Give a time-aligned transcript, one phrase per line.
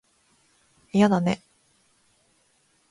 [0.93, 1.43] 嫌だね